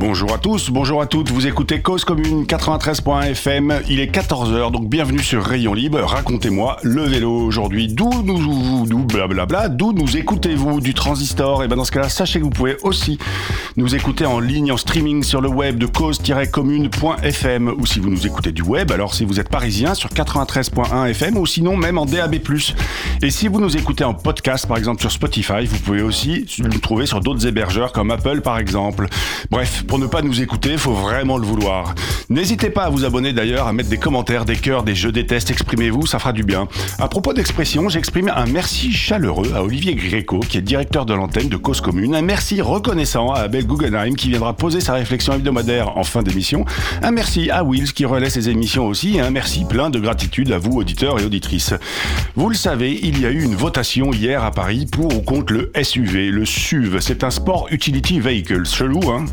[0.00, 4.72] Bonjour à tous, bonjour à toutes, vous écoutez Cause Commune 93.1 FM, il est 14h,
[4.72, 10.16] donc bienvenue sur Rayon Libre, racontez-moi le vélo aujourd'hui, d'où nous, d'où blablabla, d'où nous
[10.16, 13.18] écoutez-vous, du transistor, et ben dans ce cas-là, sachez que vous pouvez aussi
[13.76, 18.26] nous écouter en ligne, en streaming sur le web de cause-commune.fm, ou si vous nous
[18.26, 22.06] écoutez du web, alors si vous êtes parisien, sur 93.1 FM, ou sinon même en
[22.06, 22.36] DAB+.
[23.22, 26.78] Et si vous nous écoutez en podcast, par exemple sur Spotify, vous pouvez aussi nous
[26.78, 29.08] trouver sur d'autres hébergeurs comme Apple par exemple.
[29.50, 31.96] Bref, pour ne pas nous écouter, faut vraiment le vouloir.
[32.28, 35.26] N'hésitez pas à vous abonner d'ailleurs, à mettre des commentaires, des cœurs, des jeux, des
[35.26, 36.68] tests, exprimez-vous, ça fera du bien.
[37.00, 41.48] À propos d'expression, j'exprime un merci chaleureux à Olivier Gréco, qui est directeur de l'antenne
[41.48, 42.14] de Cause Commune.
[42.14, 46.64] Un merci reconnaissant à Abel Guggenheim, qui viendra poser sa réflexion hebdomadaire en fin d'émission.
[47.02, 49.16] Un merci à Wills, qui relaie ses émissions aussi.
[49.16, 51.74] Et un merci plein de gratitude à vous, auditeurs et auditrices.
[52.36, 55.52] Vous le savez, il y a eu une votation hier à Paris pour ou contre
[55.52, 57.00] le SUV, le SUV.
[57.00, 58.64] C'est un Sport Utility Vehicle.
[58.64, 59.24] Chelou, hein?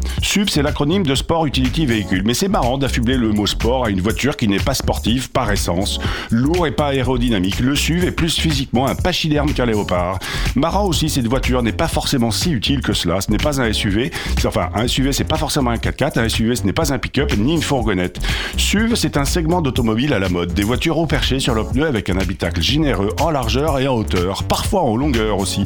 [0.49, 2.21] C'est l'acronyme de Sport Utility Vehicle.
[2.25, 5.51] Mais c'est marrant d'affubler le mot sport à une voiture qui n'est pas sportive par
[5.51, 5.99] essence,
[6.31, 7.59] lourd et pas aérodynamique.
[7.59, 10.19] Le SUV est plus physiquement un pachyderme qu'un léopard.
[10.55, 13.21] Marrant aussi, cette voiture n'est pas forcément si utile que cela.
[13.21, 14.11] Ce n'est pas un SUV.
[14.45, 16.19] Enfin, un SUV, c'est pas forcément un 4x4.
[16.19, 18.19] Un SUV, ce n'est pas un pick-up ni une fourgonnette.
[18.57, 20.53] SUV, c'est un segment d'automobile à la mode.
[20.53, 23.95] Des voitures haut perchées sur le pneu avec un habitacle généreux en largeur et en
[23.95, 25.65] hauteur, parfois en longueur aussi.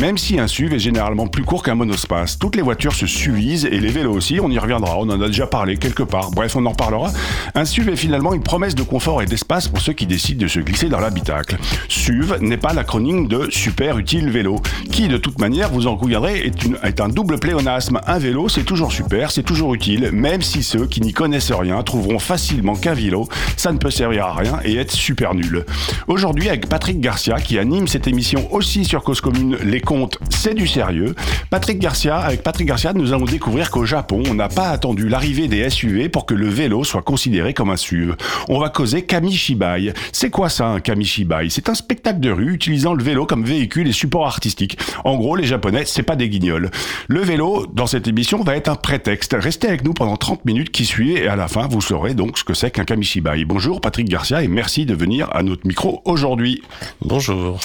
[0.00, 2.38] Même si un SUV est généralement plus court qu'un monospace.
[2.38, 5.46] Toutes les voitures se suvisent et les vélos on y reviendra, on en a déjà
[5.46, 6.30] parlé quelque part.
[6.30, 7.10] Bref, on en parlera.
[7.54, 10.48] Un SUV est finalement une promesse de confort et d'espace pour ceux qui décident de
[10.48, 11.56] se glisser dans l'habitacle.
[11.88, 14.60] SUV n'est pas l'acronyme de super utile vélo,
[14.90, 18.00] qui de toute manière, vous en conviendrez, est, est un double pléonasme.
[18.06, 21.82] Un vélo, c'est toujours super, c'est toujours utile, même si ceux qui n'y connaissent rien
[21.82, 25.64] trouveront facilement qu'un vélo, ça ne peut servir à rien et être super nul.
[26.06, 30.54] Aujourd'hui, avec Patrick Garcia, qui anime cette émission aussi sur Cause Commune, les comptes, c'est
[30.54, 31.14] du sérieux.
[31.50, 35.48] Patrick Garcia, avec Patrick Garcia, nous allons découvrir qu'au Japon, on n'a pas attendu l'arrivée
[35.48, 38.12] des SUV pour que le vélo soit considéré comme un SUV.
[38.48, 39.92] On va causer Kamishibai.
[40.12, 41.48] C'est quoi ça, un Kamishibai?
[41.50, 44.78] C'est un spectacle de rue utilisant le vélo comme véhicule et support artistique.
[45.04, 46.70] En gros, les Japonais, c'est pas des guignols.
[47.08, 49.36] Le vélo, dans cette émission, va être un prétexte.
[49.38, 52.38] Restez avec nous pendant 30 minutes qui suivent et à la fin, vous saurez donc
[52.38, 53.44] ce que c'est qu'un Kamishibai.
[53.44, 56.62] Bonjour Patrick Garcia et merci de venir à notre micro aujourd'hui.
[57.00, 57.58] Bonjour.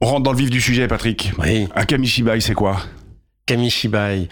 [0.00, 1.32] On rentre dans le vif du sujet, Patrick.
[1.38, 2.76] Oui, Un Kamishibai, c'est quoi?
[3.46, 4.28] Kamishibai,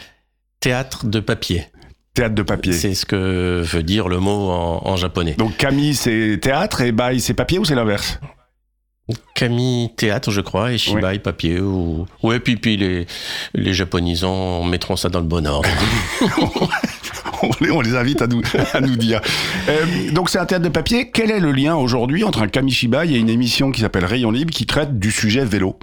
[0.67, 1.69] théâtre de papier.
[2.13, 2.73] Théâtre de papier.
[2.73, 5.35] C'est ce que veut dire le mot en, en japonais.
[5.39, 8.19] Donc Kami, c'est théâtre et Bai, c'est papier ou c'est l'inverse?
[9.37, 11.61] Kami, théâtre, je crois, et Shibai, papier.
[11.61, 12.07] Ou...
[12.25, 13.07] Ouais, puis, puis les,
[13.55, 15.69] les japonisants mettront ça dans le bon ordre.
[17.43, 18.43] on, les, on les invite à nous,
[18.75, 19.21] à nous dire.
[19.69, 21.13] Euh, donc c'est un théâtre de papier.
[21.13, 24.53] Quel est le lien aujourd'hui entre un Kamishibai et une émission qui s'appelle Rayon Libre
[24.53, 25.79] qui traite du sujet vélo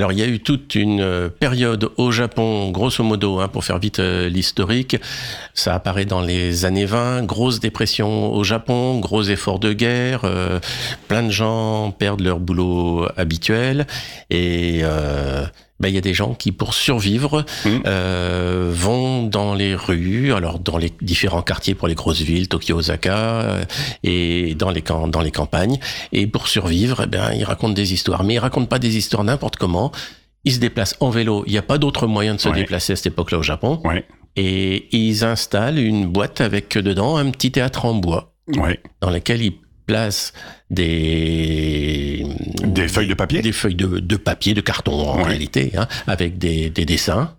[0.00, 3.66] Alors, il y a eu toute une euh, période au Japon, grosso modo, hein, pour
[3.66, 4.96] faire vite euh, l'historique.
[5.52, 10.58] Ça apparaît dans les années 20, grosse dépression au Japon, gros efforts de guerre, euh,
[11.06, 13.86] plein de gens perdent leur boulot habituel
[14.30, 14.82] et
[15.80, 17.82] ben, il y a des gens qui, pour survivre, Mhm.
[17.86, 22.76] euh, vont dans les rues, alors dans les différents quartiers pour les grosses villes, Tokyo,
[22.78, 23.64] Osaka, euh,
[24.04, 25.78] et dans les, camp- dans les campagnes.
[26.12, 28.22] Et pour survivre, eh ben, ils racontent des histoires.
[28.24, 29.90] Mais ils racontent pas des histoires n'importe comment.
[30.44, 31.44] Ils se déplacent en vélo.
[31.46, 32.54] Il n'y a pas d'autre moyen de se Ouais.
[32.56, 33.80] déplacer à cette époque-là au Japon.
[33.84, 34.04] Ouais,
[34.36, 38.80] Et ils installent une boîte avec dedans un petit théâtre en bois ouais.
[39.00, 39.52] dans lequel ils
[40.70, 42.24] des
[42.64, 45.24] Des feuilles de papier des feuilles de, de papier, de carton en Ouais.
[45.24, 47.34] réalité, hein, avec des, des dessins.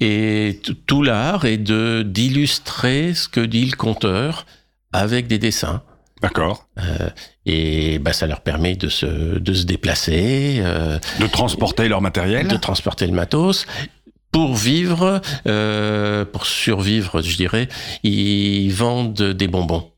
[0.00, 4.46] Et tout l'art est de d'illustrer ce que dit le conteur
[4.92, 5.82] avec des dessins.
[6.22, 6.66] D'accord.
[7.46, 12.48] Et bah, ça leur permet de se, de se déplacer, euh, De transporter leur matériel
[12.48, 13.66] de transporter le matos.
[14.32, 17.68] Pour vivre, euh, pour survivre, je dirais,
[18.02, 19.90] ils vendent des bonbons.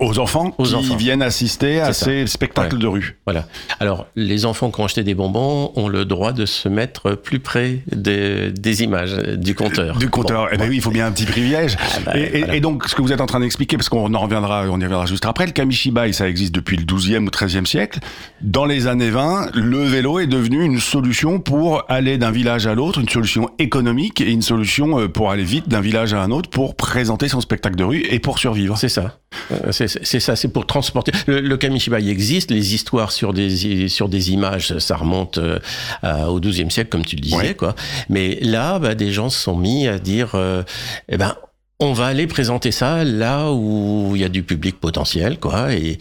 [0.00, 0.94] Aux enfants Aux qui enfants.
[0.96, 2.80] viennent assister à ces spectacles Ouais.
[2.82, 3.18] de rue.
[3.26, 3.48] Voilà.
[3.80, 7.40] Alors, les enfants qui ont acheté des bonbons ont le droit de se mettre plus
[7.40, 9.98] près des, des images, du compteur.
[9.98, 10.42] Du compteur.
[10.44, 11.76] Bon, eh ben oui, il faut bien un petit privilège.
[11.80, 12.54] Ah bah, et, et- voilà.
[12.54, 14.84] et donc, ce que vous êtes en train d'expliquer, parce qu'on en reviendra, on y
[14.84, 17.98] reviendra juste après, le kamishibai, ça existe depuis le 12e ou 13e siècle.
[18.40, 22.74] Dans les années 20, le vélo est devenu une solution pour aller d'un village à
[22.76, 26.30] l'autre, une solution économique et une solution euh, pour aller vite d'un village à un
[26.30, 28.78] autre pour présenter son spectacle de rue et pour survivre.
[28.78, 29.18] C'est ça.
[29.50, 31.12] Euh, C'est c'est ça, c'est pour transporter.
[31.26, 35.58] Le, le kamishibai existe, les histoires sur des, sur des images, ça remonte euh,
[36.02, 37.54] à- au XIIe siècle, comme tu le disais, Ouais.
[37.54, 37.74] quoi.
[38.08, 40.62] Mais là, bah, des gens se sont mis à dire, euh,
[41.08, 41.34] eh ben,
[41.80, 45.72] on va aller présenter ça là où il y a du public potentiel, quoi.
[45.74, 45.98] Et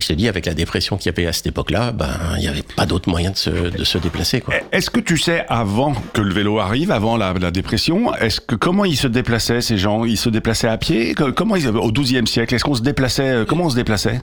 [0.00, 2.06] je te dis, avec la dépression qu'il y avait à cette époque-là, ben,
[2.36, 4.54] il n'y avait pas d'autre moyen de se, de se déplacer, quoi.
[4.70, 8.54] Est-ce que tu sais, avant que le vélo arrive, avant la, la dépression, est-ce que
[8.54, 10.04] comment ils se déplaçaient ces gens?
[10.04, 11.14] Ils se déplaçaient à pied?
[11.14, 14.20] Que- Comment ils au XIIe siècle Est-ce qu'on se déplaçait euh, Comment on se déplaçait?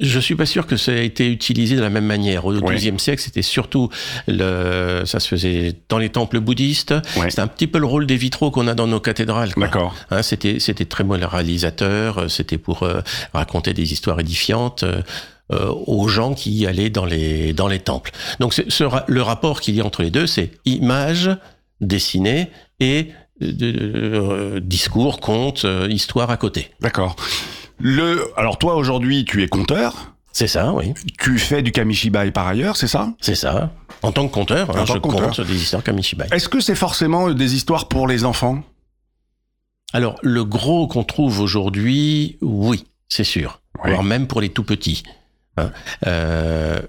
[0.00, 2.44] Je suis pas sûr que ça a été utilisé de la même manière.
[2.46, 2.76] Au Ouais.
[2.76, 3.88] XIIe siècle, c'était surtout
[4.28, 6.94] le, ça se faisait dans les temples bouddhistes.
[7.16, 7.30] Ouais.
[7.30, 9.50] C'était un petit peu le rôle des vitraux qu'on a dans nos cathédrales.
[9.56, 9.94] D'accord.
[10.10, 12.18] Hein, c'était, c'était très moralisateur.
[12.18, 13.00] euh, C'était pour euh,
[13.32, 14.84] raconter des histoires édifiantes.
[14.84, 15.02] euh,
[15.50, 18.10] euh, aux gens qui allaient dans les dans les temples.
[18.38, 21.30] Donc ce le rapport qu'il y a entre les deux, c'est image
[21.80, 22.50] dessinée
[22.80, 23.08] et
[24.60, 26.68] discours, conte, histoire à côté.
[26.80, 27.16] D'accord.
[27.80, 30.12] Le, alors toi aujourd'hui, tu es conteur.
[30.32, 30.94] C'est ça, oui.
[31.18, 33.12] Tu fais du kamishibai par ailleurs, c'est ça?
[33.20, 33.72] C'est ça.
[34.02, 35.30] En tant que conteur, En hein, tant je que conteur.
[35.34, 36.26] compte des histoires Kamishibai.
[36.30, 38.62] Est-ce que c'est forcément des histoires pour les enfants?
[39.92, 43.60] Alors, le gros qu'on trouve aujourd'hui, oui, c'est sûr.
[43.82, 43.90] Ouais.
[43.90, 45.02] Voire même pour les tout petits.
[45.56, 45.72] Hein.
[46.06, 46.80] Euh,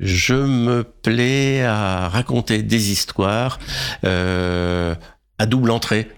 [0.00, 3.58] je me plais à raconter des histoires
[4.04, 4.94] euh,
[5.38, 6.08] à double entrée.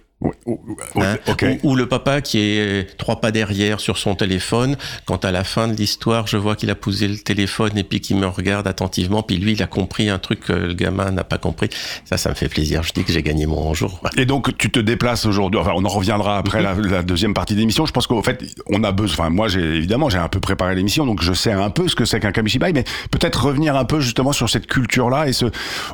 [0.47, 0.61] Oh,
[0.97, 1.17] hein.
[1.63, 5.45] Ou, ou le papa qui est trois pas derrière sur son téléphone, quand à la
[5.45, 8.67] fin de l'histoire, je vois qu'il a posé le téléphone et puis qu'il me regarde
[8.67, 11.69] attentivement, puis lui, il a compris un truc que le gamin n'a pas compris.
[12.05, 12.83] Ça, ça me fait plaisir.
[12.83, 14.01] Je dis que j'ai gagné mon jour.
[14.17, 15.61] Et donc tu te déplaces aujourd'hui.
[15.61, 17.87] Enfin, on en reviendra après la, la deuxième partie de l'émission.
[17.87, 19.27] Je pense qu'au fait, on a besoin.
[19.27, 21.95] Enfin, moi, j'ai évidemment, j'ai un peu préparé l'émission, donc je sais un peu ce
[21.95, 25.29] que c'est qu'un kamishibai, mais peut-être revenir un peu justement sur cette culture-là.
[25.29, 25.47] Et ce,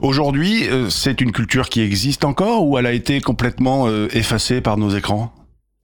[0.03, 4.09] aujourd'hui, euh, c'est une culture qui existe encore ou elle a été complètement euh,
[4.63, 5.33] par nos écrans?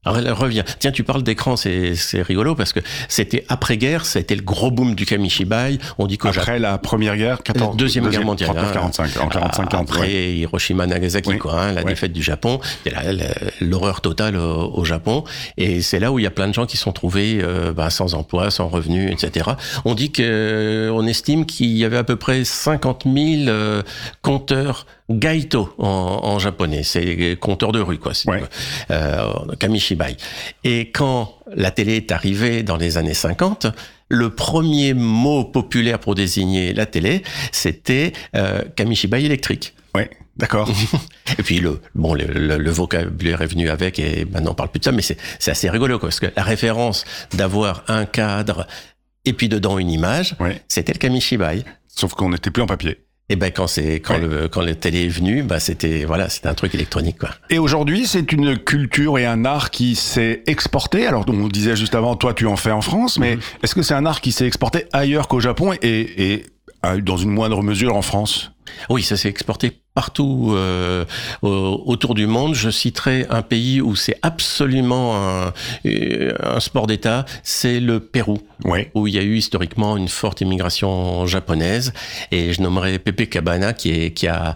[0.05, 0.65] Alors elle revient.
[0.81, 4.97] Tiens, tu parles d'écran, c'est c'est rigolo parce que c'était après-guerre, été le gros boom
[4.97, 5.79] du kamishibai.
[5.97, 8.73] On dit qu'au après la première guerre, 14, Deuxième Guerre mondiale, 39, hein.
[8.75, 10.33] 45, en 45, 40, Après ouais.
[10.39, 11.39] Hiroshima, Nagasaki, Oui.
[11.39, 11.91] quoi, hein, la Ouais.
[11.91, 13.27] défaite du Japon, la- la-
[13.61, 15.23] l'horreur totale au, au Japon,
[15.57, 17.89] et c'est là où il y a plein de gens qui sont trouvés euh, bah,
[17.91, 19.51] sans emploi, sans revenus, etc.
[19.85, 23.15] On dit que, on estime qu'il y avait à peu près 50 000
[23.47, 23.83] euh,
[24.21, 28.43] compteurs gaito en, en japonais, c'est compteurs de rue, quoi, c'est, Ouais.
[28.91, 30.17] euh, kamishibai.
[30.65, 33.67] Et quand la télé est arrivée dans les années 50,
[34.09, 39.75] le premier mot populaire pour désigner la télé, c'était euh, kamishibai électrique.
[39.95, 40.71] Ouais, d'accord.
[41.39, 44.71] Et puis le bon le, le- le vocabulaire est venu avec et maintenant on parle
[44.71, 47.05] plus de ça, mais c'est c'est assez rigolo quoi, parce que la référence
[47.35, 48.67] d'avoir un cadre
[49.25, 50.61] et puis dedans une image, Ouais.
[50.69, 51.65] c'était le kamishibai.
[51.89, 52.99] Sauf qu'on n'était plus en papier.
[53.29, 54.21] Et ben quand c'est quand Ouais.
[54.21, 57.31] le quand la télé est venue, bah c'était voilà c'était un truc électronique quoi.
[57.51, 61.07] Et aujourd'hui, c'est une culture et un art qui s'est exporté.
[61.07, 63.95] Alors, on disait juste avant, toi, tu en fais en France, mais est-ce que c'est
[63.95, 66.47] un art qui s'est exporté ailleurs qu'au Japon et, et
[66.85, 68.52] euh, dans une moindre mesure en France?
[68.91, 71.05] Oui, ça s'est exporté partout euh,
[71.43, 72.55] au- autour du monde.
[72.55, 75.17] Je citerai un pays où c'est absolument
[75.47, 75.53] un,
[75.85, 78.39] un sport d'État, c'est le Pérou.
[78.95, 81.93] Où il y a eu historiquement une forte immigration japonaise.
[82.31, 84.55] Et je nommerai Pepe Cabana qui, est, qui a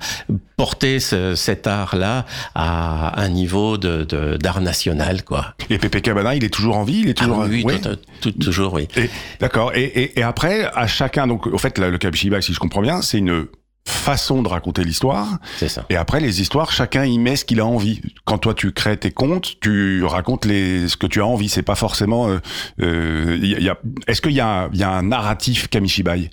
[0.56, 2.24] porté ce- cet art-là
[2.54, 5.54] à un niveau de, de- d'art national, quoi.
[5.70, 7.42] Et Pepe Cabana, il est toujours en vie, il est toujours.
[7.42, 7.78] ah, oui, Ouais.
[7.80, 8.86] tout- tout- toujours, oui.
[8.96, 9.10] Et-
[9.40, 9.72] D'accord.
[9.74, 13.02] Et, et, et après, à chacun, donc, au fait, le Kabishibai, si je comprends bien,
[13.02, 13.46] c'est une
[13.88, 15.38] façon de raconter l'histoire.
[15.58, 15.84] C'est ça.
[15.90, 18.00] Et après, les histoires, chacun y met ce qu'il a envie.
[18.24, 21.48] Quand toi, tu crées tes contes, tu racontes les, ce que tu as envie.
[21.48, 22.28] C'est pas forcément.
[22.28, 22.38] Euh,
[22.80, 25.68] euh, y a- y a, Est-ce qu'il y, a un- il y a un narratif
[25.68, 26.30] Kamishibai?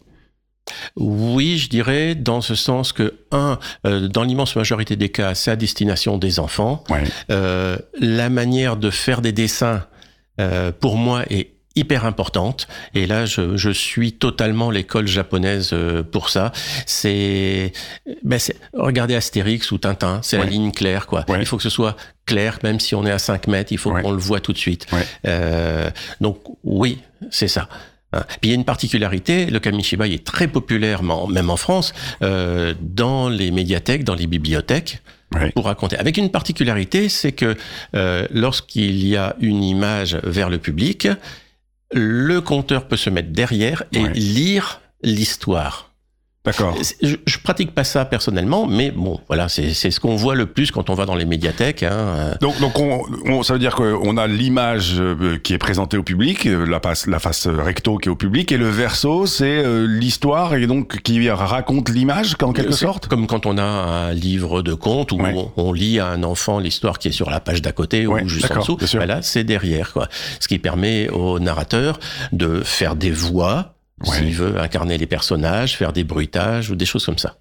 [0.96, 5.52] Oui, je dirais dans ce sens que, un, euh, dans l'immense majorité des cas, c'est
[5.52, 6.84] à destination des enfants.
[6.90, 7.04] Ouais.
[8.00, 9.86] La manière de faire des dessins,
[10.80, 12.68] pour moi, est hyper importante.
[12.94, 16.52] Et là, je, je suis totalement l'école japonaise euh, pour ça.
[16.86, 17.74] C'est,
[18.24, 20.44] ben c'est, regardez Astérix ou Tintin, c'est Ouais.
[20.46, 21.26] la ligne claire, quoi.
[21.28, 21.40] Ouais.
[21.40, 23.92] Il faut que ce soit clair, même si on est à 5 mètres, il faut
[23.92, 24.02] Ouais.
[24.02, 24.86] qu'on le voit tout de suite.
[25.28, 25.90] Euh,
[26.22, 27.00] donc, oui,
[27.32, 27.68] c'est ça.
[28.14, 28.22] Hein.
[28.40, 32.74] Puis il y a une particularité, le kamishibai est très populaire, même en France, euh,
[32.80, 35.00] dans les médiathèques, dans les bibliothèques,
[35.56, 35.98] pour raconter.
[35.98, 37.56] Avec une particularité, c'est que
[37.96, 41.08] euh, lorsqu'il y a une image vers le public,
[41.94, 44.14] le conteur peut se mettre derrière et Ouais.
[44.14, 45.93] lire l'histoire.
[46.46, 46.76] D'accord.
[47.02, 50.46] Je, je pratique pas ça personnellement, mais bon, voilà, c'est c'est ce qu'on voit le
[50.46, 51.84] plus quand on va dans les médiathèques.
[51.84, 51.92] Hein.
[51.94, 55.96] euh, Donc, donc on, on- ça veut dire qu'on a l'image euh, qui est présentée
[55.96, 59.26] au public, euh, la face, la face recto qui est au public, et le verso,
[59.26, 63.08] c'est l'histoire et donc qui raconte l'image en quelque sorte?
[63.08, 65.34] Comme quand on a un livre de contes où Ouais.
[65.34, 68.24] on, on lit à un enfant l'histoire qui est sur la page d'à côté Ouais,
[68.24, 68.76] ou juste en dessous.
[68.76, 69.00] bien sûr.
[69.00, 70.10] Ben là, c'est derrière, quoi.
[70.42, 72.00] Ce qui permet au narrateur
[72.34, 73.73] de faire des voix,
[74.04, 77.36] S'il veut incarner les personnages, faire des bruitages ou des choses comme ça.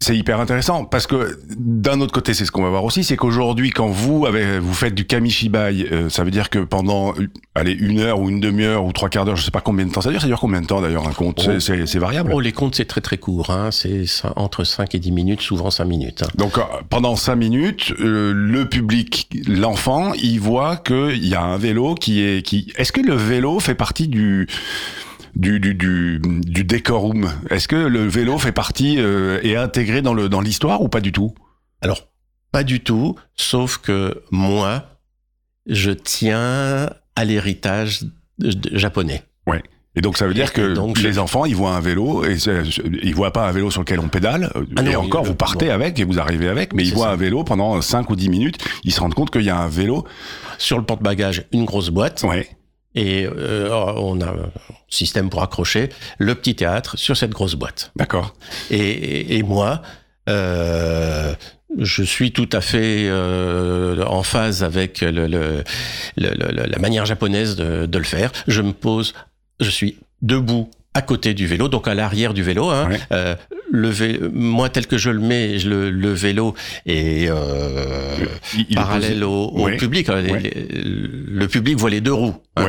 [0.00, 3.16] C'est hyper intéressant parce que d'un autre côté, c'est ce qu'on va voir aussi, c'est
[3.16, 7.26] qu'aujourd'hui, quand vous avez, vous faites du kamishibai, euh, ça veut dire que pendant, euh,
[7.56, 9.90] allez, une heure ou une demi-heure ou trois quarts d'heure, je sais pas combien de
[9.90, 10.20] temps ça dure.
[10.20, 11.32] Ça dure combien de temps d'ailleurs un Oh.
[11.36, 12.30] C'est- C'est c'est variable.
[12.32, 13.50] Oh, les contes, c'est très très court.
[13.50, 13.70] Hein.
[13.72, 14.04] C'est
[14.36, 16.22] entre 5 et 10 minutes, souvent 5 minutes.
[16.22, 16.28] hein.
[16.36, 21.58] Donc euh, pendant cinq minutes, euh, le public, l'enfant, il voit qu'il y a un
[21.58, 22.72] vélo qui est qui.
[22.76, 24.46] Est-ce que le vélo fait partie du
[25.36, 30.14] du du du, du décorum Est-ce que le vélo fait partie euh, est intégré dans
[30.14, 31.34] le dans l'histoire ou pas du tout?
[31.80, 32.08] Alors,
[32.52, 34.84] pas du tout, sauf que moi,
[35.66, 38.00] je tiens à l'héritage
[38.72, 39.22] japonais.
[39.96, 42.24] Et donc ça veut dire Et que donc, les je- enfants, ils voient un vélo
[42.24, 42.36] et
[43.02, 44.52] ils voient pas un vélo sur lequel on pédale.
[44.54, 47.06] euh, Ah et encore, il- vous partez avec et vous arrivez avec, mais ils voient
[47.06, 47.12] ça.
[47.12, 48.58] un vélo pendant 5 ou 10 minutes.
[48.84, 50.04] Ils se rendent compte qu'il y a un vélo.
[50.58, 52.22] Sur le porte-bagages, une grosse boîte.
[52.22, 52.48] Ouais.
[53.00, 54.50] Et euh, on a un
[54.88, 55.88] système pour accrocher
[56.18, 57.92] le petit théâtre sur cette grosse boîte.
[57.96, 58.34] D'accord.
[58.70, 59.82] Et, et- et moi,
[60.28, 61.32] euh,
[61.78, 65.62] je suis tout à fait euh, en phase avec le, le-
[66.16, 68.32] le- le- la manière japonaise de, de le faire.
[68.48, 69.14] Je me pose,
[69.60, 72.70] je suis debout à côté du vélo, donc à l'arrière du vélo.
[72.70, 72.88] Hein.
[72.90, 72.98] Ouais.
[73.12, 73.34] Euh,
[73.70, 76.54] le vé- moi, tel que je le mets, je le, le vélo
[76.86, 78.16] est euh,
[78.54, 79.76] Il- il est parallèle au, au Ouais.
[79.76, 80.08] public.
[80.08, 80.22] hein.
[80.22, 80.40] Les- Ouais.
[80.40, 82.34] les- le public voit les deux roues.
[82.56, 82.66] hein.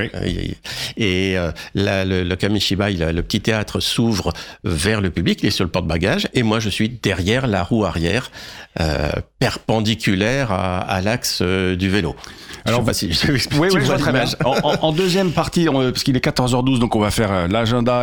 [0.98, 4.34] Et euh, là, le, le Kamishibai, le, le petit théâtre s'ouvre
[4.66, 7.86] vers le public, il est sur le porte-bagages, et moi je suis derrière la roue
[7.86, 8.30] arrière,
[9.40, 12.16] perpendiculaire à, à l'axe du vélo.
[12.66, 14.26] Alors, je sais pas si je Oui, oui, je vois très bien.
[14.44, 17.48] En, deuxième partie, on- parce qu'il est 14h12, donc on va faire euh,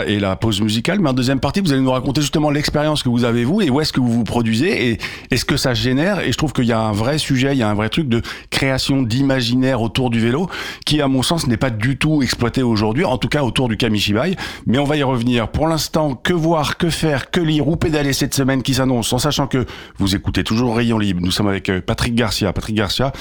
[0.06, 1.00] et la pause musicale.
[1.00, 3.70] Mais en deuxième partie, vous allez nous raconter justement l'expérience que vous avez vous et
[3.70, 4.98] où est-ce que vous vous produisez et
[5.30, 6.20] est-ce que ça génère.
[6.20, 8.08] Et je trouve qu'il y a un vrai sujet, il y a un vrai truc
[8.08, 10.48] de création d'imaginaire autour du vélo
[10.84, 13.76] qui, à mon sens, n'est pas du tout exploité aujourd'hui, en tout cas autour du
[13.76, 14.36] Kamishibai.
[14.66, 15.48] Mais on va y revenir.
[15.48, 19.18] Pour l'instant, que voir, que faire, que lire ou pédaler cette semaine qui s'annonce, en
[19.18, 19.66] sachant que
[19.98, 21.20] vous écoutez toujours Rayon Libre.
[21.22, 22.52] Nous sommes avec euh, Patrick Garcia.
[22.52, 23.12] Patrick Garcia,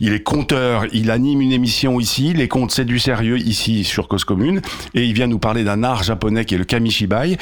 [0.00, 4.08] il est conteur, il anime une émission ici, les contes c'est du sérieux ici sur
[4.08, 4.60] Cause Commune,
[4.94, 7.38] et il vient nous parler d'un art japonais est le kamishibai.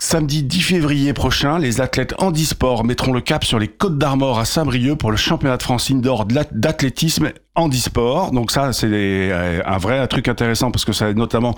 [0.00, 4.44] Samedi 10 février prochain, les athlètes handisport mettront le cap sur les Côtes d'Armor à
[4.44, 8.30] Saint-Brieuc pour le championnat de France indoor d'athlétisme handisport.
[8.30, 11.56] Donc ça, c'est euh, un vrai truc intéressant parce que ça notamment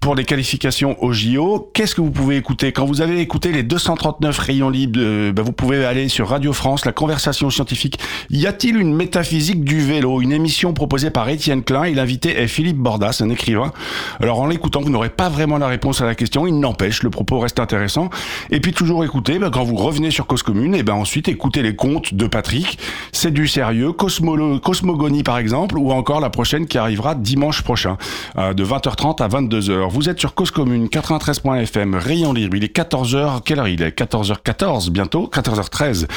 [0.00, 1.70] pour les qualifications au JO.
[1.74, 2.72] Qu'est-ce que vous pouvez écouter?
[2.72, 6.84] Quand vous avez écouté les 239 rayons libres, bah, vous pouvez aller sur Radio France,
[6.84, 7.98] la conversation scientifique.
[8.30, 10.20] Y a-t-il une métaphysique du vélo?
[10.20, 13.72] Une émission proposée par Étienne Klein et l'invité est Philippe Bordas, un écrivain.
[14.20, 16.46] Alors en l'écoutant, vous n'aurez pas vraiment la réponse à la question.
[16.46, 18.10] Il n'empêche, le propos reste intéressant.
[18.50, 21.62] Et puis toujours écouter, bah, quand vous revenez sur Cause Commune, et ben ensuite écoutez
[21.62, 22.78] les contes de Patrick.
[23.22, 23.92] C'est du sérieux.
[23.92, 27.96] Cosmogonie par exemple, ou encore la prochaine qui arrivera dimanche prochain,
[28.36, 29.88] euh, de 20h30 à 22h.
[29.88, 32.56] Vous êtes sur Cause Commune 93.fm, Rayon Libre.
[32.56, 33.42] Il est 14h.
[33.44, 33.96] Quelle heure il est?
[33.96, 36.08] 14h14 bientôt, 14h13.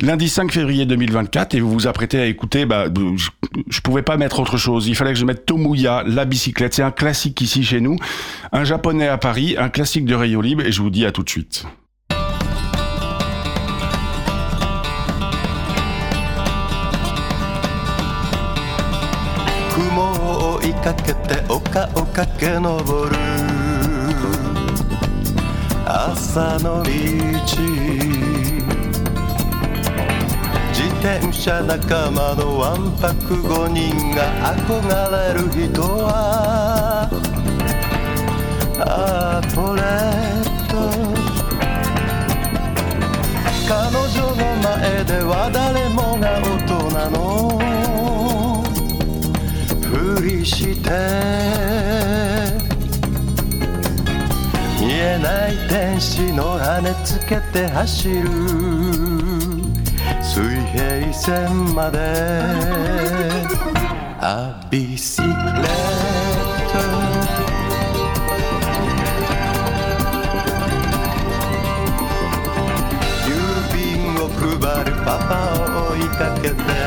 [0.00, 3.28] Lundi 5 février 2024 et vous vous apprêtez à écouter, bah, je,
[3.68, 4.88] je pouvais pas mettre autre chose.
[4.88, 6.74] Il fallait que je mette Tomuya, la bicyclette.
[6.74, 7.94] C'est un classique ici chez nous.
[8.50, 11.22] Un japonais à Paris, un classique de Rayon Libre et je vous dis à tout
[11.22, 11.64] de suite.
[20.82, 22.60] かけて丘を駆け上
[23.08, 23.16] る。
[25.86, 26.90] 朝の道。
[30.72, 37.08] 自転車仲間のわんぱく5人が憧れる人は
[38.80, 39.84] アトレッ
[40.68, 40.72] ト
[43.66, 46.78] 彼女の前では誰もが大人
[47.10, 47.20] の
[50.30, 50.90] りして。
[54.80, 58.30] 見えない天使の羽つけて走る。
[60.22, 61.98] 水平線まで。
[64.22, 65.30] アビシレッ
[65.62, 65.68] ト。
[73.26, 73.28] 郵
[73.74, 73.78] 便
[74.22, 75.30] を配るパパ
[75.88, 76.79] を追いかけて。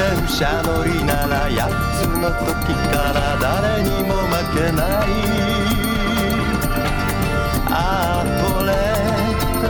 [0.00, 1.68] 転車乗りなら8
[2.00, 5.06] つの時から誰にも負けない
[7.68, 9.68] アートレット。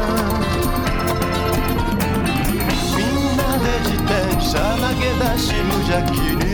[2.96, 4.08] みんなで自転
[4.40, 6.46] 車投げ出し無邪気に。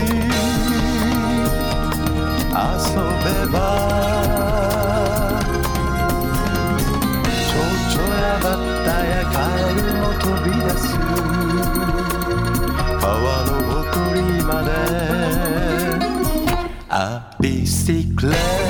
[2.56, 2.64] 遊
[3.24, 4.15] べば
[17.66, 18.65] secret.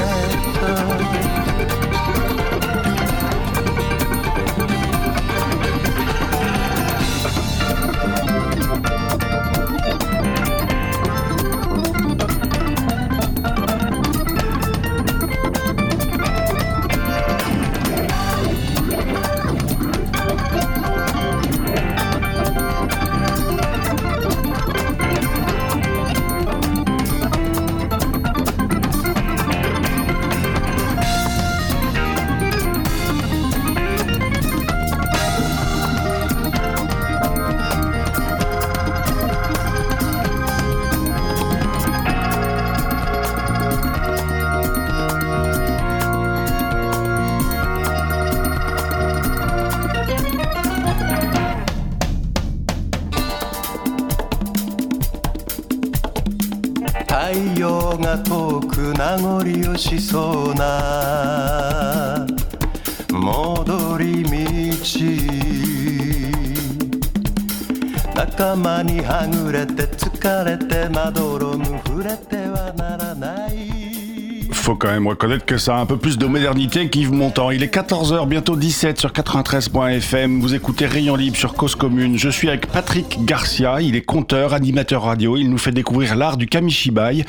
[68.55, 73.81] 仲間にはぐれて疲れてまどろむ触れてはならない
[74.61, 77.49] faut quand même reconnaître que ça a un peu plus de modernité qu'Yves Montand.
[77.49, 80.39] Il est 14h, bientôt 17 sur 93.fm.
[80.39, 82.17] Vous écoutez Rayon Libre sur Cause Commune.
[82.19, 83.81] Je suis avec Patrick Garcia.
[83.81, 85.35] Il est conteur, animateur radio.
[85.35, 87.25] Il nous fait découvrir l'art du kamishibai.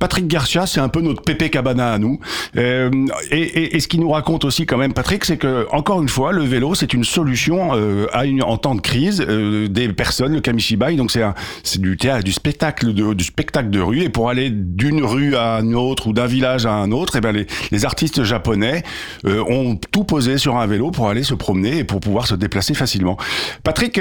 [0.00, 2.18] Patrick Garcia, c'est un peu notre Pépé Cabana à nous.
[2.56, 2.90] Euh,
[3.30, 6.42] et, ce qu'il nous raconte aussi quand même, Patrick, c'est que, encore une fois, le
[6.42, 10.40] vélo, c'est une solution euh, à une, en temps de crise euh, des personnes, le
[10.40, 10.96] kamishibai.
[10.96, 14.00] Donc c'est du théâtre, du spectacle de, du spectacle de rue.
[14.00, 17.20] Et pour aller d'une rue à une autre ou d'un village à un autre, et
[17.20, 18.82] ben les, les artistes japonais
[19.24, 22.72] ont tout posé sur un vélo pour aller se promener et pour pouvoir se déplacer
[22.72, 23.18] facilement.
[23.62, 24.00] Patrick,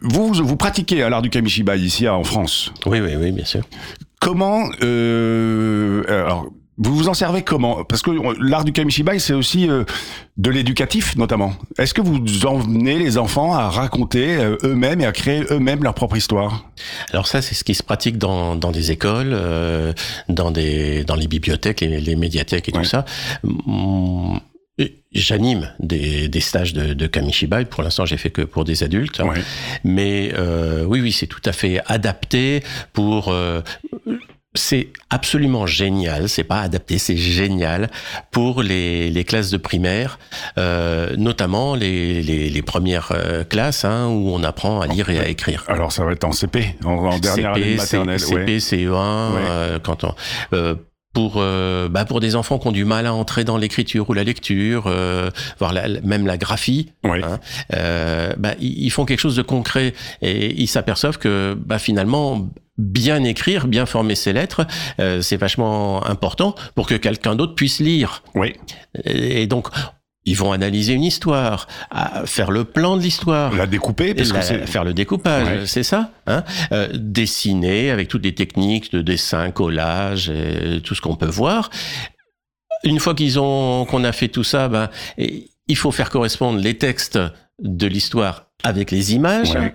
[0.00, 2.72] vous, vous pratiquez à l'art du kamishibai ici en France?
[2.86, 3.62] Oui, oui, oui, bien sûr.
[4.20, 6.46] Comment euh, alors,
[6.78, 7.84] vous vous en servez comment?
[7.84, 8.10] Parce que
[8.42, 9.84] l'art du kamishibai, c'est aussi euh,
[10.36, 11.54] de l'éducatif, notamment.
[11.78, 15.94] Est-ce que vous emmenez les enfants à raconter euh, eux-mêmes et à créer eux-mêmes leur
[15.94, 16.66] propre histoire?
[17.12, 19.92] Alors ça, c'est ce qui se pratique dans, dans des écoles, euh,
[20.28, 22.82] dans, des, dans les bibliothèques, les, les médiathèques et Ouais.
[22.82, 23.04] tout ça.
[25.16, 27.64] J'anime des, des stages de, de kamishibai.
[27.64, 29.18] Pour l'instant, j'ai fait que pour des adultes.
[29.20, 29.40] Ouais.
[29.84, 33.28] Mais euh, oui, oui, c'est tout à fait adapté pour.
[33.28, 33.60] euh,
[34.54, 36.30] c'est absolument génial.
[36.30, 37.90] C'est pas adapté, c'est génial
[38.30, 40.18] pour les, les classes de primaire,
[40.56, 45.18] euh, notamment les, les, les premières euh, classes hein, où on apprend à lire et
[45.20, 45.64] à écrire.
[45.68, 48.18] Alors ça va être en CP, en, en dernière année de maternelle.
[48.18, 48.56] CP, ouais.
[48.58, 50.14] CE1, euh, quand on,
[50.54, 50.74] euh,
[51.16, 54.12] pour euh, bah pour des enfants qui ont du mal à entrer dans l'écriture ou
[54.12, 57.38] la lecture, euh, voire la- même la graphie, hein,
[57.72, 62.46] euh, bah, ils ils font quelque chose de concret et ils s'aperçoivent que bah, finalement
[62.76, 64.66] bien écrire, bien former ses lettres,
[65.00, 68.22] euh, c'est vachement important pour que quelqu'un d'autre puisse lire.
[68.34, 68.52] Oui.
[69.06, 69.68] Et donc
[70.26, 73.54] ils vont analyser une histoire, à faire le plan de l'histoire.
[73.54, 74.66] La découper, parce La- que c'est...
[74.66, 75.66] faire le découpage, Ouais.
[75.66, 76.10] c'est ça.
[76.26, 81.26] Hein Euh, dessiner avec toutes les techniques de dessin, collage, et tout ce qu'on peut
[81.26, 81.70] voir.
[82.84, 84.90] Une fois qu'ils ont qu'on a fait tout ça, ben
[85.68, 87.18] il faut faire correspondre les textes
[87.62, 89.52] de l'histoire avec les images.
[89.54, 89.72] Ouais.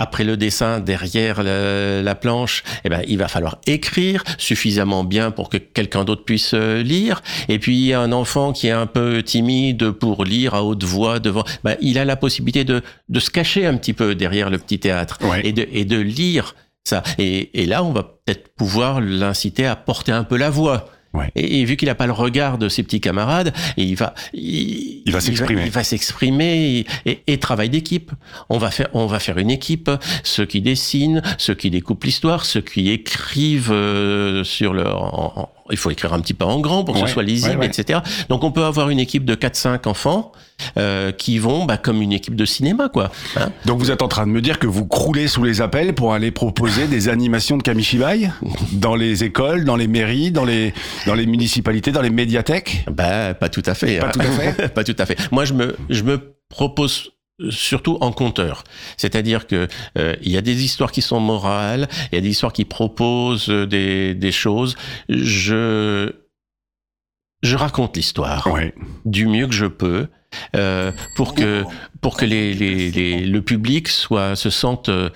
[0.00, 5.30] Après le dessin, derrière la, la planche, eh ben, il va falloir écrire suffisamment bien
[5.30, 7.22] pour que quelqu'un d'autre puisse euh, lire.
[7.48, 11.44] Et puis, un enfant qui est un peu timide pour lire à haute voix devant,
[11.64, 14.78] ben, il a la possibilité de, de se cacher un petit peu derrière le petit
[14.80, 15.46] théâtre Ouais.
[15.46, 17.02] et, de, et de lire ça.
[17.18, 20.88] Et, et là, on va peut-être pouvoir l'inciter à porter un peu la voix.
[21.12, 21.30] Ouais.
[21.34, 24.14] Et, et vu qu'il n'a pas le regard de ses petits camarades, et il va,
[24.32, 25.64] il, Il va s'exprimer.
[25.64, 28.12] Il va s'exprimer et, et, et travail d'équipe.
[28.48, 29.90] On va faire, on va faire une équipe.
[30.22, 34.86] Ceux qui dessinent, ceux qui découpent l'histoire, ceux qui écrivent euh, sur le.
[34.86, 37.22] en- en- il faut écrire un petit peu en grand pour que Ouais, ce soit
[37.22, 37.80] lisible, ouais, ouais.
[37.80, 38.00] etc.
[38.28, 40.32] Donc on peut avoir une équipe de 4-5 enfants
[40.76, 43.10] euh, qui vont bah, comme une équipe de cinéma, quoi.
[43.36, 45.94] Hein Donc vous êtes en train de me dire que vous croulez sous les appels
[45.94, 48.30] pour aller proposer des animations de kamishibai
[48.72, 50.74] dans les écoles, dans les mairies, dans les
[51.06, 52.84] dans les municipalités, dans les médiathèques?
[52.90, 53.98] Bah, pas tout à fait.
[53.98, 54.10] Pas hein.
[54.12, 55.16] tout à fait pas tout à fait.
[55.30, 57.12] Moi, je me, je me propose
[57.48, 58.64] surtout en conteur.
[58.96, 59.66] C'est-à-dire que
[59.98, 62.64] euh, il y a des histoires qui sont morales, il y a des histoires qui
[62.64, 64.76] proposent des, des choses.
[65.08, 66.12] Je
[67.42, 68.74] je raconte l'histoire Ouais.
[69.06, 70.08] du mieux que je peux
[70.56, 71.64] euh, pour que
[72.02, 75.08] pour que les, les, les- le public soit se sente euh,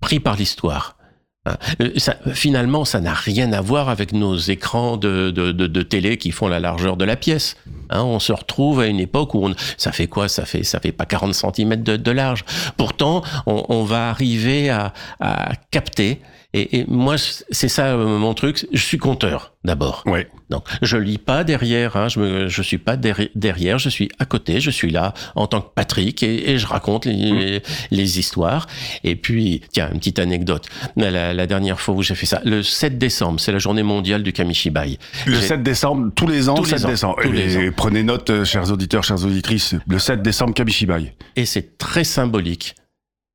[0.00, 0.97] pris par l'histoire.
[1.46, 1.90] Euh,
[2.32, 6.96] finalement, ça n'a rien à voir avec nos écrans de, télé qui font la largeur
[6.96, 7.56] de la pièce.
[7.90, 10.28] Hein, on se retrouve à une époque où ça fait quoi?
[10.28, 12.44] Ça fait ça fait pas 40 cm de, large.
[12.76, 14.92] Pourtant, on, va arriver à
[15.70, 16.20] capter.
[16.54, 18.66] Et, et moi, c'est ça euh, mon truc.
[18.72, 20.02] Je suis conteur d'abord.
[20.06, 20.28] Ouais.
[20.48, 24.08] Donc, je lis pas derrière, hein, je me, je suis pas derri- derrière, je suis
[24.18, 28.18] à côté, je suis là en tant que Patrick et, et je raconte les, les
[28.18, 28.66] histoires.
[29.04, 30.66] Et puis, tiens, une petite anecdote.
[30.96, 34.22] La, la dernière fois où j'ai fait ça, le 7 décembre, c'est la journée mondiale
[34.22, 34.98] du Kamishibai.
[35.26, 37.16] Le J'ai- 7 décembre, tous les ans, Tous 7 les ans, décembre.
[37.22, 41.12] tous les Et prenez note, euh, chers auditeurs, chères auditrices, le 7 décembre, Kabishibai.
[41.36, 42.74] Et c'est très symbolique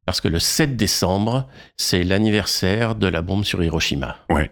[0.06, 4.18] parce que le 7 décembre, c'est l'anniversaire de la bombe sur Hiroshima.
[4.30, 4.52] Ouais.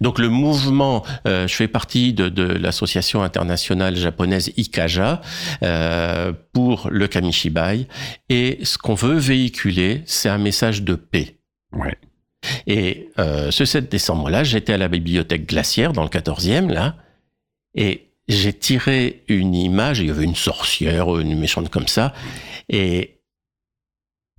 [0.00, 5.22] Donc le mouvement, euh, je fais partie de, de l'association internationale japonaise Ikaja
[5.62, 7.86] euh, pour le Kamishibai
[8.28, 11.36] et ce qu'on veut véhiculer, c'est un message de paix.
[11.72, 11.96] Ouais.
[12.66, 16.96] Et euh, ce 7 décembre-là, j'étais à la bibliothèque glaciaire dans le 14e là
[17.74, 22.12] et j'ai tiré une image, il y avait une sorcière, une méchante comme ça
[22.68, 23.11] et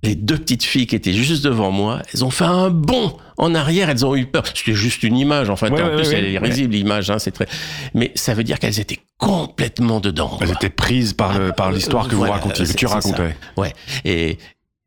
[0.04, 3.54] les deux petites filles qui étaient juste devant moi, elles ont fait un bond en
[3.54, 4.44] arrière, elles ont eu peur.
[4.46, 5.70] C'était juste une image, en fait.
[5.70, 7.46] Ouais, en ouais, plus, ouais, elle est risible, l'image, hein, c'est très.
[7.94, 10.38] Mais ça veut dire qu'elles étaient complètement dedans.
[10.40, 10.56] Elles quoi.
[10.56, 12.94] étaient prises par, par l'histoire que vous racontiez, que tu ça.
[12.94, 13.36] racontais.
[13.56, 13.72] Ouais.
[14.04, 14.38] Et,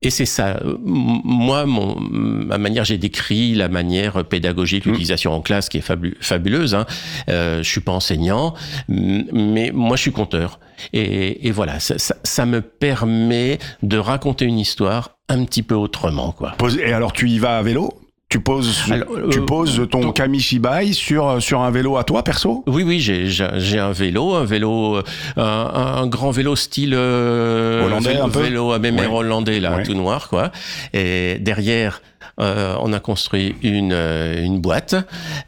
[0.01, 0.57] et c'est ça.
[0.63, 4.89] Euh, Moi, mon, ma manière, j'ai décrit la manière pédagogique, Mm.
[4.91, 6.75] l'utilisation en classe qui est fabu- fabuleuse.
[6.75, 6.85] Hein.
[7.29, 8.53] Euh, je suis pas enseignant,
[8.87, 10.59] mais moi, je suis conteur.
[10.93, 15.75] Et, et voilà, ça, ça, ça me permet de raconter une histoire un petit peu
[15.75, 16.55] autrement, quoi.
[16.79, 17.93] Et alors, tu y vas à vélo?
[18.29, 22.23] Tu poses, Alors, euh, tu poses ton donc- Kamishibai sur, sur un vélo à toi,
[22.23, 22.63] perso?
[22.67, 25.03] Oui, oui, j'ai un vélo, un vélo, euh,
[25.37, 28.41] un, un grand vélo style euh, Hollandais, vélo, un peu?
[28.41, 29.19] vélo à mémère Ouais.
[29.19, 29.83] hollandais là, Ouais.
[29.83, 30.51] tout noir quoi.
[30.93, 32.01] Et derrière,
[32.41, 34.95] euh, on a construit une euh, une boîte.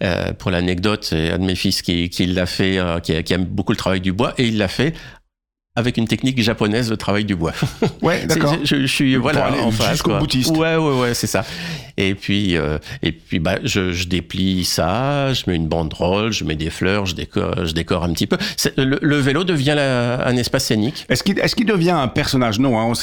[0.01, 3.33] Euh, pour l'anecdote, c'est un de mes fils qui qui l'a fait, euh, qui, qui
[3.33, 4.93] aime beaucoup le travail du bois et il l'a fait
[5.79, 7.53] avec une technique japonaise de travail du bois.
[8.01, 8.55] Ouais, d'accord.
[8.63, 10.19] Je, je suis Pour voilà aller en face jusqu'au quoi.
[10.19, 10.55] boutiste.
[10.55, 11.43] Ouais ouais ouais c'est ça.
[11.97, 16.45] Et puis euh, et puis bah je, je déplie ça, je mets une banderole, je
[16.45, 18.37] mets des fleurs, je décore je décore un petit peu.
[18.77, 21.05] Le, le vélo devient la- un espace scénique.
[21.09, 22.59] Est-ce qu'il est qu'il devient un personnage?
[22.59, 22.93] Non, hein,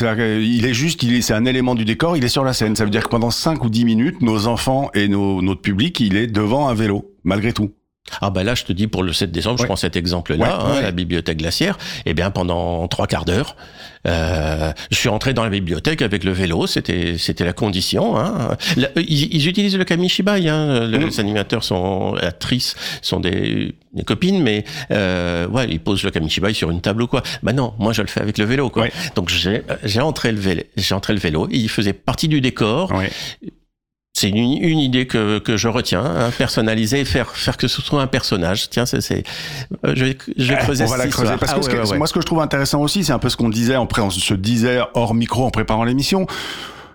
[0.41, 2.75] il est juste, il est, c'est un élément du décor, il est sur la scène.
[2.77, 6.01] Ça veut dire que pendant 5 ou 10 minutes, nos enfants et nos, notre public,
[6.01, 7.73] il est devant un vélo, malgré tout.
[8.21, 10.65] Ah bah là je te dis pour le 7 décembre, je prends cet exemple-là, Ouais,
[10.65, 10.83] hein, ouais.
[10.83, 11.77] la bibliothèque glaciaire.
[12.07, 13.57] Eh bien pendant trois quarts d'heure,
[14.07, 18.17] euh, je suis entré dans la bibliothèque avec le vélo, c'était c'était la condition.
[18.19, 18.57] Hein.
[18.77, 20.87] Là, ils, ils utilisent le kamishibai, hein.
[20.89, 21.07] Mhm.
[21.07, 26.55] les animateurs sont actrices, sont des, des copines, mais euh, ouais ils posent le kamishibai
[26.55, 27.23] sur une table ou quoi.
[27.43, 28.87] Bah non, moi je le fais avec le vélo quoi.
[29.17, 32.93] Donc j'ai j'ai entré le vélo, j'ai entré le vélo, il faisait partie du décor.
[34.19, 38.01] C'est une, une idée que, que je retiens, hein, personnaliser, faire faire que ce soit
[38.01, 38.71] un personnage.
[38.71, 39.25] Tiens, c'est c'est
[39.85, 41.39] euh, je vais je vais Eh, creuser on va la creuser histoire.
[41.39, 41.99] parce que Ah ce ouais, que- ouais, ouais.
[41.99, 44.09] moi ce que je trouve intéressant aussi, c'est un peu ce qu'on disait, après on
[44.09, 46.27] se disait hors micro en préparant l'émission.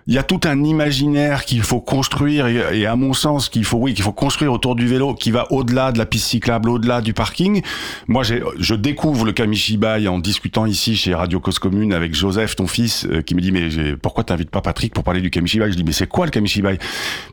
[0.06, 3.78] Il y a tout un imaginaire qu'il faut construire et, à mon sens qu'il faut
[3.78, 7.00] oui qu'il faut construire autour du vélo qui va au-delà de la piste cyclable, au-delà
[7.00, 7.62] du parking.
[8.08, 12.66] Moi je découvre le Kamishibai en discutant ici chez Radio Cause Commune avec Joseph ton
[12.66, 15.70] fils euh, qui me dit mais pourquoi t'invites pas Patrick pour parler du Kamishibai?
[15.70, 16.78] Je dis mais c'est quoi le Kamishibai?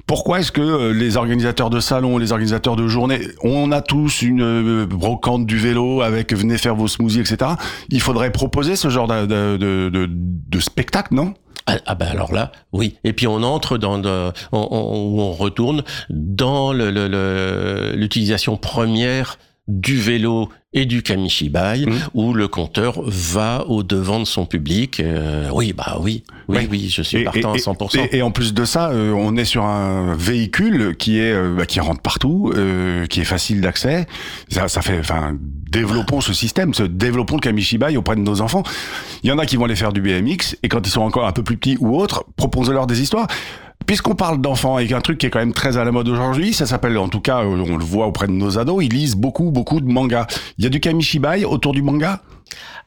[0.06, 4.22] Pourquoi est-ce que euh, les organisateurs de salons, les organisateurs de journées, on a tous
[4.22, 7.52] une euh, brocante du vélo avec venez faire vos smoothies, etc.
[7.90, 9.58] Il faudrait proposer ce genre de, de,
[9.90, 11.34] de- de spectacle, non?
[11.70, 12.98] Ah, ah ben alors là, oui.
[13.04, 19.38] Et puis on entre dans, on, on, on retourne dans le- le- le- l'utilisation première
[19.70, 21.94] du vélo et du kamishibai, Mhm.
[22.16, 25.00] où le compteur va au devant de son public.
[25.00, 26.68] Euh, oui, bah oui, oui, Ouais.
[26.70, 28.04] oui, je suis partant à 100%.
[28.12, 31.56] Et, et en plus de ça, euh, on est sur un véhicule qui est euh,
[31.56, 34.06] bah, qui rentre partout, euh, qui est facile d'accès.
[34.50, 35.36] Ça, ça fait, enfin,
[35.72, 38.64] développons ce système, ce, développons le Kamishibai auprès de nos enfants.
[39.24, 41.26] Il y en a qui vont aller faire du BMX et quand ils sont encore
[41.28, 43.28] un peu plus petits ou autres, proposez-leur des histoires.
[43.88, 46.54] Puisqu'on parle d'enfants et qu'un truc qui est quand même très à la mode aujourd'hui,
[46.54, 49.50] ça s'appelle, en tout cas, on le voit auprès de nos ados, ils lisent beaucoup,
[49.52, 50.28] beaucoup de mangas.
[50.58, 52.22] Il y a du Kamishibai autour du manga?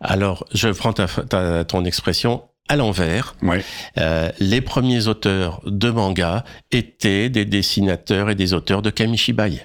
[0.00, 3.34] Alors, je prends ta, ta- ton expression à l'envers.
[3.42, 3.64] Ouais.
[3.98, 9.60] Euh, les premiers auteurs de manga étaient des dessinateurs et des auteurs de kamishibai.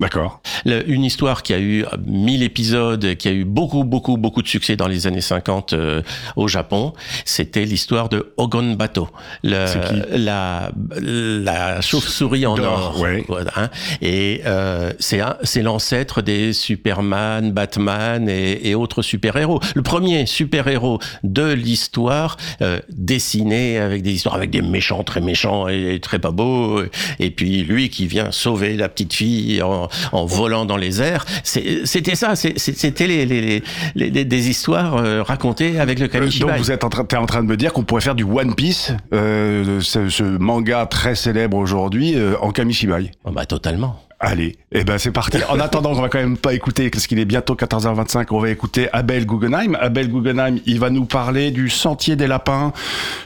[0.00, 0.40] D'accord.
[0.64, 4.74] Une histoire qui a eu 1000 épisodes, qui a eu beaucoup, beaucoup, beaucoup de succès
[4.76, 6.02] dans les années 50 euh,
[6.36, 9.08] au Japon, c'était l'histoire de Ogon Bato,
[9.44, 12.98] le- la, la chauve-souris en or.
[13.00, 13.24] ouais.
[13.56, 13.68] Hein.
[14.00, 19.60] Et euh, c'est un- c'est l'ancêtre des Superman, Batman et, et autres super-héros.
[19.74, 25.68] Le premier super-héros de l'histoire, euh, dessiné avec des histoires, avec des méchants très méchants
[25.68, 26.80] et, très pas beaux,
[27.18, 31.24] et puis lui qui vient sauver la petite fille en, en volant dans les airs.
[31.44, 33.62] C'était ça, c'était les, les, les-
[33.94, 36.50] les- les- des histoires euh, racontées avec le Euh, Kamishibai.
[36.52, 38.24] donc vous êtes en train, t'es en train de me dire qu'on pourrait faire du
[38.24, 43.10] One Piece, euh, ce, ce manga très célèbre aujourd'hui, euh, en Kamishibai.
[43.24, 44.00] Oh, bah, totalement.
[44.22, 45.38] Allez, eh ben c'est parti.
[45.48, 48.50] En attendant, on va quand même pas écouter, parce qu'il est bientôt 14h25, on va
[48.50, 49.78] écouter Abel Guggenheim.
[49.80, 52.74] Abel Guggenheim, il va nous parler du sentier des lapins,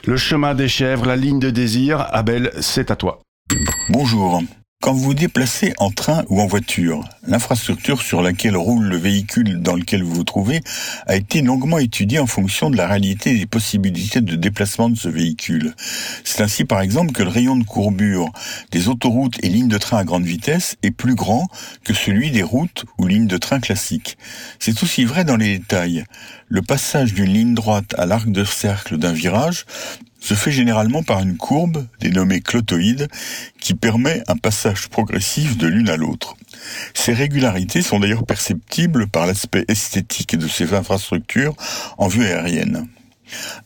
[0.05, 2.07] le chemin des chèvres, la ligne de désir.
[2.13, 3.19] Abel, c'est à toi.
[3.89, 4.41] Bonjour.
[4.81, 9.59] Quand vous vous déplacez en train ou en voiture, l'infrastructure sur laquelle roule le véhicule
[9.61, 10.61] dans lequel vous vous trouvez
[11.07, 14.95] a été longuement étudiée en fonction de la réalité et des possibilités de déplacement de
[14.95, 15.73] ce véhicule.
[16.23, 18.29] C'est ainsi par exemple que le rayon de courbure
[18.71, 21.47] des autoroutes et lignes de train à grande vitesse est plus grand
[21.83, 24.19] que celui des routes ou lignes de train classiques.
[24.59, 26.03] C'est aussi vrai dans les détails.
[26.47, 29.65] Le passage d'une ligne droite à l'arc de cercle d'un virage
[30.19, 33.07] se fait généralement par une courbe, dénommée clotoïde,
[33.59, 36.35] qui permet un passage progressif de l'une à l'autre.
[36.93, 41.55] Ces régularités sont d'ailleurs perceptibles par l'aspect esthétique de ces infrastructures
[41.97, 42.87] en vue aérienne.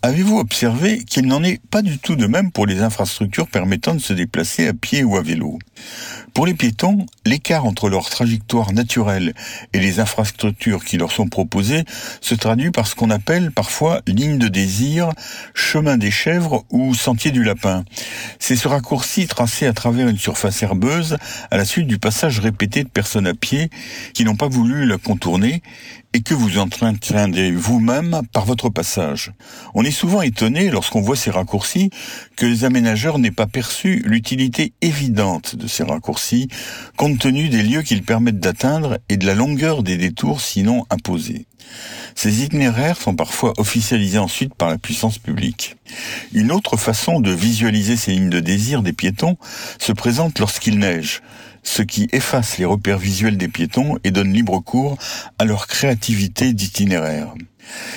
[0.01, 3.99] Avez-vous observé qu'il n'en est pas du tout de même pour les infrastructures permettant de
[3.99, 5.59] se déplacer à pied ou à vélo?
[6.33, 9.33] Pour les piétons, l'écart entre leur trajectoire naturelle
[9.73, 11.83] et les infrastructures qui leur sont proposées
[12.21, 15.09] se traduit par ce qu'on appelle parfois ligne de désir,
[15.53, 17.83] chemin des chèvres ou sentier du lapin.
[18.39, 21.17] C'est ce raccourci tracé à travers une surface herbeuse
[21.51, 23.69] à la suite du passage répété de personnes à pied
[24.13, 25.61] qui n'ont pas voulu la contourner
[26.13, 29.31] et que vous entretiendrez vous-même par votre passage.
[29.73, 31.91] On est souvent étonné lorsqu'on voit ces raccourcis
[32.35, 36.47] que les aménageurs n'aient pas perçu l'utilité évidente de ces raccourcis
[36.97, 41.45] compte tenu des lieux qu'ils permettent d'atteindre et de la longueur des détours sinon imposés.
[42.15, 45.75] Ces itinéraires sont parfois officialisés ensuite par la puissance publique.
[46.33, 49.37] Une autre façon de visualiser ces lignes de désir des piétons
[49.77, 51.21] se présente lorsqu'il neige,
[51.63, 54.97] ce qui efface les repères visuels des piétons et donne libre cours
[55.37, 57.33] à leur créativité d'itinéraire.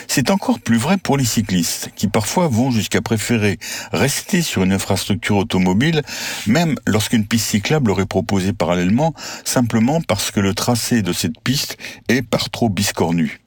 [0.09, 3.59] C'est encore plus vrai pour les cyclistes, qui parfois vont jusqu'à préférer
[3.93, 6.03] rester sur une infrastructure automobile,
[6.47, 11.41] même lorsqu'une piste cyclable leur est proposée parallèlement, simplement parce que le tracé de cette
[11.41, 11.77] piste
[12.09, 13.41] est par trop biscornu.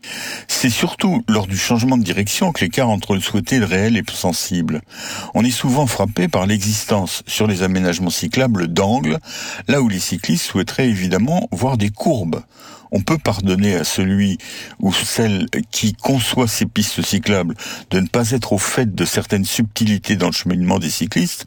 [0.48, 3.98] C'est surtout lors du changement de direction que l'écart entre le souhaité et le réel
[3.98, 4.82] est sensible.
[5.34, 9.20] On est souvent frappé par l'existence sur les aménagements cyclables d'angles,
[9.68, 12.42] là où les cyclistes souhaiteraient évidemment voir des courbes.
[12.92, 14.38] On peut pardonner à celui
[14.80, 17.56] ou celle qui conçoit ces pistes cyclables
[17.90, 21.46] de ne pas être au fait de certaines subtilités dans le cheminement des cyclistes,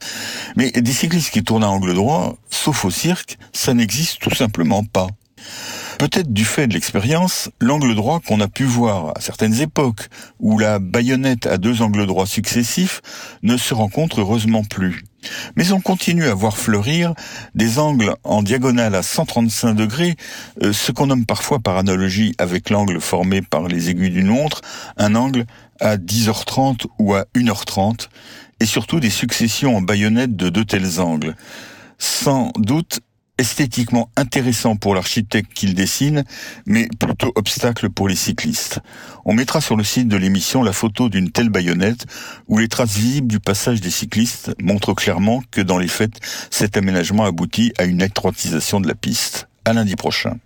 [0.57, 4.85] mais des cyclistes qui tournent à angle droit, sauf au cirque, ça n'existe tout simplement
[4.85, 5.09] pas.
[5.99, 10.07] Peut-être du fait de l'expérience, l'angle droit qu'on a pu voir à certaines époques,
[10.39, 13.03] où la baïonnette à deux angles droits successifs,
[13.43, 15.03] ne se rencontre heureusement plus.
[15.57, 17.15] Mais on continue à voir fleurir
[17.57, 20.15] des angles en diagonale à 135 degrés,
[20.63, 24.61] euh, ce qu'on nomme parfois par analogie avec l'angle formé par les aiguilles d'une montre,
[24.99, 25.47] un angle
[25.81, 28.09] à 10h30 ou à 1h30,
[28.61, 31.35] et surtout des successions en baïonnette de deux tels angles.
[31.99, 33.01] Sans doute
[33.39, 36.25] esthétiquement intéressant pour l'architecte qui le dessine,
[36.67, 38.81] mais plutôt obstacle pour les cyclistes.
[39.25, 42.07] On mettra sur le site de l'émission la photo d'une telle baïonnette
[42.49, 46.19] où les traces visibles du passage des cyclistes montrent clairement que dans les faits,
[46.51, 49.49] cet aménagement aboutit à une étroitisation de la piste.
[49.65, 50.37] À lundi prochain.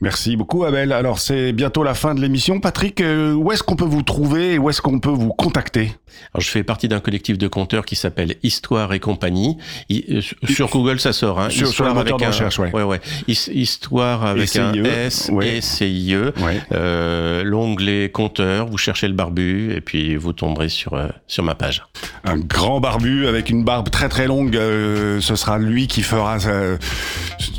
[0.00, 0.92] Merci beaucoup Abel.
[0.92, 2.60] Alors c'est bientôt la fin de l'émission.
[2.60, 5.92] Patrick, euh, où est-ce qu'on peut vous trouver et où est-ce qu'on peut vous contacter?
[6.32, 9.56] Alors, je fais partie d'un collectif de compteurs qui s'appelle Histoire et compagnie.
[9.88, 11.38] I- euh, sur- sur Google, ça sort.
[11.40, 11.50] Hein.
[11.50, 12.72] Sur- sur Histoire moteur avec de un- recherche, ouais.
[12.72, 13.00] ouais, ouais.
[13.28, 15.56] His- Histoire avec un S ouais.
[15.56, 16.16] et CIE.
[16.16, 16.60] Ouais.
[16.72, 21.54] Euh, L'onglet compteur, vous cherchez le barbu et puis vous tomberez sur euh, sur ma
[21.54, 21.82] page.
[22.24, 24.56] Un grand barbu avec une barbe très très longue.
[24.56, 26.78] euh, ce sera lui qui fera euh,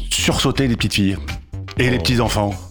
[0.09, 1.17] sursauter les petites filles
[1.79, 2.51] et les petits enfants.
[2.53, 2.68] Oh,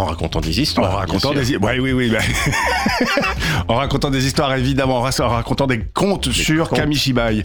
[0.00, 0.92] En racontant des histoires.
[0.94, 2.18] En racontant des, ouais, oui, oui, bah.
[3.68, 6.78] en racontant des histoires évidemment, en ra- en racontant des contes sur contes.
[6.78, 7.44] Kamishibai.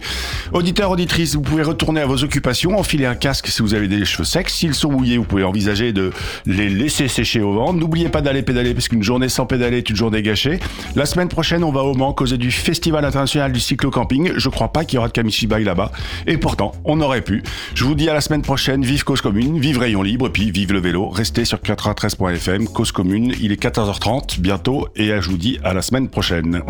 [0.52, 4.04] Auditeurs, auditrices, vous pouvez retourner à vos occupations, enfiler un casque si vous avez des
[4.04, 4.48] cheveux secs.
[4.48, 6.12] S'ils sont mouillés, vous pouvez envisager de
[6.46, 7.72] les laisser sécher au vent.
[7.72, 10.58] N'oubliez pas d'aller pédaler parce qu'une journée sans pédaler est une journée gâchée.
[10.94, 14.32] La semaine prochaine, on va au Mans causer du Festival international du cyclo-camping.
[14.36, 15.92] Je crois pas qu'il y aura de Kamishibai là-bas.
[16.26, 17.42] Et pourtant, on aurait pu.
[17.74, 18.82] Je vous dis à la semaine prochaine.
[18.82, 21.08] Vive Cause Commune, vive Rayon Libre, puis vive le vélo.
[21.10, 21.60] Restez sur
[22.46, 23.34] 93.fm, Cause Commune.
[23.40, 26.62] Il est 14h30 bientôt et je vous dis à la semaine prochaine.